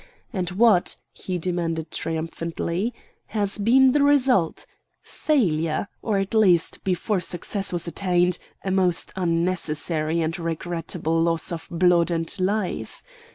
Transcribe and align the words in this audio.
And 0.33 0.49
what," 0.49 0.95
he 1.11 1.37
demanded 1.37 1.91
triumphantly, 1.91 2.91
"has 3.37 3.59
been 3.59 3.91
the 3.91 4.01
result? 4.01 4.65
Failure, 5.03 5.89
or 6.01 6.17
at 6.17 6.33
least, 6.33 6.83
before 6.83 7.19
success 7.19 7.71
was 7.71 7.87
attained, 7.87 8.39
a 8.65 8.71
most 8.71 9.13
unnecessary 9.15 10.21
and 10.21 10.39
regrettable 10.39 11.21
loss 11.21 11.51
of 11.51 11.67
blood 11.69 12.09
and 12.09 12.35
life. 12.39 13.03